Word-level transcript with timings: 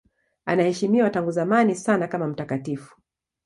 Anaheshimiwa 0.45 1.09
tangu 1.09 1.31
zamani 1.31 1.75
sana 1.75 2.07
kama 2.07 2.27
mtakatifu. 2.27 2.95